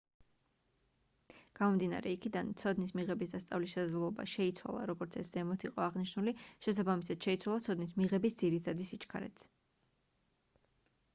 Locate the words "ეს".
5.23-5.29